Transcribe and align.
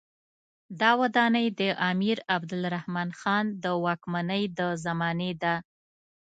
دا 0.79 0.91
ودانۍ 1.01 1.47
د 1.59 1.61
امیر 1.89 2.17
عبدالرحمن 2.35 3.09
خان 3.19 3.45
د 3.63 3.65
واکمنۍ 3.85 4.43
د 4.57 4.59
زمانې 4.85 5.31
ده. 5.41 5.55